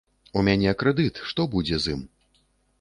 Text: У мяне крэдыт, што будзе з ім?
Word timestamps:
У 0.39 0.41
мяне 0.47 0.71
крэдыт, 0.79 1.21
што 1.33 1.47
будзе 1.55 1.75
з 1.87 1.97
ім? 1.97 2.05